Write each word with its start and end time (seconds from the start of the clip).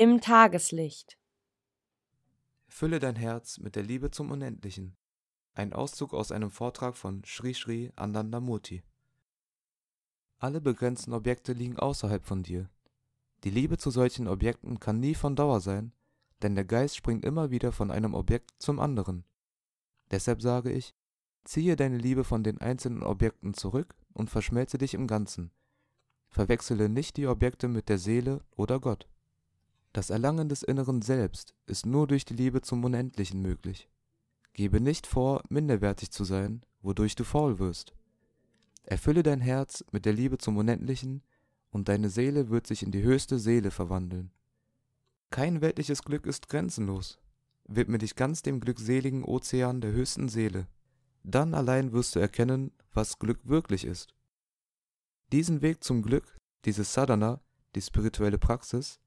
Im 0.00 0.20
Tageslicht. 0.20 1.18
Fülle 2.68 3.00
dein 3.00 3.16
Herz 3.16 3.58
mit 3.58 3.74
der 3.74 3.82
Liebe 3.82 4.12
zum 4.12 4.30
Unendlichen. 4.30 4.96
Ein 5.54 5.72
Auszug 5.72 6.14
aus 6.14 6.30
einem 6.30 6.52
Vortrag 6.52 6.96
von 6.96 7.24
Sri 7.24 7.52
Sri 7.52 7.90
Anandamurti. 7.96 8.84
Alle 10.38 10.60
begrenzten 10.60 11.12
Objekte 11.12 11.52
liegen 11.52 11.80
außerhalb 11.80 12.24
von 12.24 12.44
dir. 12.44 12.70
Die 13.42 13.50
Liebe 13.50 13.76
zu 13.76 13.90
solchen 13.90 14.28
Objekten 14.28 14.78
kann 14.78 15.00
nie 15.00 15.16
von 15.16 15.34
Dauer 15.34 15.60
sein, 15.60 15.92
denn 16.42 16.54
der 16.54 16.64
Geist 16.64 16.94
springt 16.94 17.24
immer 17.24 17.50
wieder 17.50 17.72
von 17.72 17.90
einem 17.90 18.14
Objekt 18.14 18.52
zum 18.60 18.78
anderen. 18.78 19.24
Deshalb 20.12 20.42
sage 20.42 20.70
ich, 20.70 20.94
ziehe 21.42 21.74
deine 21.74 21.98
Liebe 21.98 22.22
von 22.22 22.44
den 22.44 22.60
einzelnen 22.60 23.02
Objekten 23.02 23.52
zurück 23.52 23.96
und 24.12 24.30
verschmelze 24.30 24.78
dich 24.78 24.94
im 24.94 25.08
Ganzen. 25.08 25.50
Verwechsele 26.28 26.88
nicht 26.88 27.16
die 27.16 27.26
Objekte 27.26 27.66
mit 27.66 27.88
der 27.88 27.98
Seele 27.98 28.44
oder 28.54 28.78
Gott. 28.78 29.08
Das 29.98 30.10
Erlangen 30.10 30.48
des 30.48 30.62
inneren 30.62 31.02
Selbst 31.02 31.56
ist 31.66 31.84
nur 31.84 32.06
durch 32.06 32.24
die 32.24 32.34
Liebe 32.34 32.62
zum 32.62 32.84
Unendlichen 32.84 33.42
möglich. 33.42 33.88
Gebe 34.52 34.80
nicht 34.80 35.08
vor, 35.08 35.42
minderwertig 35.48 36.12
zu 36.12 36.22
sein, 36.22 36.64
wodurch 36.82 37.16
du 37.16 37.24
faul 37.24 37.58
wirst. 37.58 37.94
Erfülle 38.84 39.24
dein 39.24 39.40
Herz 39.40 39.84
mit 39.90 40.04
der 40.04 40.12
Liebe 40.12 40.38
zum 40.38 40.56
Unendlichen, 40.56 41.24
und 41.70 41.88
deine 41.88 42.10
Seele 42.10 42.48
wird 42.48 42.68
sich 42.68 42.84
in 42.84 42.92
die 42.92 43.02
höchste 43.02 43.40
Seele 43.40 43.72
verwandeln. 43.72 44.30
Kein 45.30 45.62
weltliches 45.62 46.04
Glück 46.04 46.26
ist 46.26 46.48
grenzenlos. 46.48 47.18
Widme 47.64 47.98
dich 47.98 48.14
ganz 48.14 48.42
dem 48.42 48.60
glückseligen 48.60 49.24
Ozean 49.24 49.80
der 49.80 49.90
höchsten 49.90 50.28
Seele. 50.28 50.68
Dann 51.24 51.54
allein 51.54 51.90
wirst 51.90 52.14
du 52.14 52.20
erkennen, 52.20 52.70
was 52.92 53.18
Glück 53.18 53.40
wirklich 53.48 53.84
ist. 53.84 54.14
Diesen 55.32 55.60
Weg 55.60 55.82
zum 55.82 56.02
Glück, 56.02 56.38
dieses 56.66 56.94
Sadhana, 56.94 57.40
die 57.74 57.82
spirituelle 57.82 58.38
Praxis, 58.38 59.00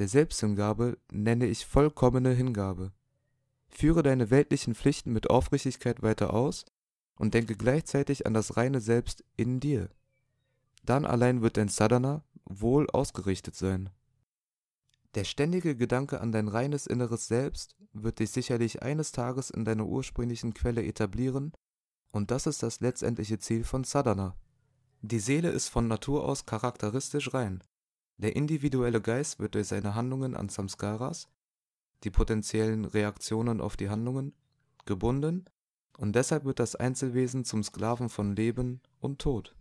der 0.00 0.08
Selbsthingabe 0.08 0.96
nenne 1.12 1.46
ich 1.46 1.66
vollkommene 1.66 2.32
Hingabe. 2.32 2.90
Führe 3.68 4.02
deine 4.02 4.30
weltlichen 4.30 4.74
Pflichten 4.74 5.12
mit 5.12 5.28
Aufrichtigkeit 5.28 6.02
weiter 6.02 6.32
aus 6.32 6.64
und 7.16 7.34
denke 7.34 7.54
gleichzeitig 7.54 8.24
an 8.26 8.32
das 8.32 8.56
reine 8.56 8.80
Selbst 8.80 9.22
in 9.36 9.60
dir. 9.60 9.90
Dann 10.86 11.04
allein 11.04 11.42
wird 11.42 11.58
dein 11.58 11.68
Sadhana 11.68 12.24
wohl 12.46 12.88
ausgerichtet 12.88 13.56
sein. 13.56 13.90
Der 15.16 15.24
ständige 15.24 15.76
Gedanke 15.76 16.22
an 16.22 16.32
dein 16.32 16.48
reines 16.48 16.86
inneres 16.86 17.28
Selbst 17.28 17.76
wird 17.92 18.20
dich 18.20 18.30
sicherlich 18.30 18.82
eines 18.82 19.12
Tages 19.12 19.50
in 19.50 19.66
deiner 19.66 19.84
ursprünglichen 19.84 20.54
Quelle 20.54 20.82
etablieren, 20.82 21.52
und 22.10 22.30
das 22.30 22.46
ist 22.46 22.62
das 22.62 22.80
letztendliche 22.80 23.38
Ziel 23.38 23.64
von 23.64 23.84
Sadhana. 23.84 24.34
Die 25.02 25.20
Seele 25.20 25.50
ist 25.50 25.68
von 25.68 25.88
Natur 25.88 26.24
aus 26.24 26.46
charakteristisch 26.46 27.34
rein. 27.34 27.62
Der 28.20 28.36
individuelle 28.36 29.00
Geist 29.00 29.38
wird 29.38 29.54
durch 29.54 29.68
seine 29.68 29.94
Handlungen 29.94 30.36
an 30.36 30.50
Samskaras, 30.50 31.30
die 32.04 32.10
potenziellen 32.10 32.84
Reaktionen 32.84 33.62
auf 33.62 33.78
die 33.78 33.88
Handlungen, 33.88 34.34
gebunden 34.84 35.46
und 35.96 36.14
deshalb 36.14 36.44
wird 36.44 36.58
das 36.58 36.76
Einzelwesen 36.76 37.46
zum 37.46 37.62
Sklaven 37.62 38.10
von 38.10 38.36
Leben 38.36 38.82
und 39.00 39.20
Tod. 39.20 39.56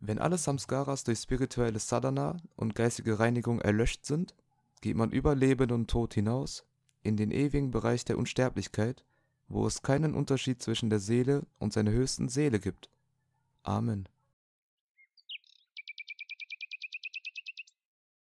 Wenn 0.00 0.18
alle 0.18 0.36
Samskaras 0.36 1.04
durch 1.04 1.20
spirituelle 1.20 1.78
Sadhana 1.78 2.38
und 2.56 2.74
geistige 2.74 3.20
Reinigung 3.20 3.60
erlöscht 3.60 4.04
sind, 4.04 4.34
geht 4.80 4.96
man 4.96 5.12
über 5.12 5.36
Leben 5.36 5.70
und 5.70 5.88
Tod 5.88 6.12
hinaus 6.12 6.64
in 7.04 7.16
den 7.16 7.30
ewigen 7.30 7.70
Bereich 7.70 8.04
der 8.04 8.18
Unsterblichkeit, 8.18 9.04
wo 9.46 9.64
es 9.64 9.82
keinen 9.82 10.16
Unterschied 10.16 10.60
zwischen 10.60 10.90
der 10.90 10.98
Seele 10.98 11.46
und 11.60 11.72
seiner 11.72 11.92
höchsten 11.92 12.28
Seele 12.28 12.58
gibt. 12.58 12.90
Amen. 13.62 14.08